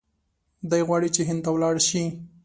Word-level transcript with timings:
دی 0.69 0.81
غواړي 0.87 1.09
چې 1.15 1.21
هند 1.27 1.41
ته 1.45 1.49
ولاړ 1.55 1.75
شي. 1.87 2.03